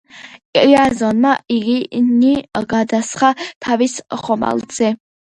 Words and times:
იაზონმა 0.59 1.33
იგინი 1.55 2.31
გადასხა 2.71 3.29
თავის 3.65 3.99
ხომალდზე. 4.23 4.91